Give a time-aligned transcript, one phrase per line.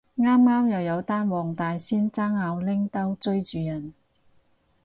[0.17, 3.93] 啱啱又有單黃大仙爭拗拎刀追住人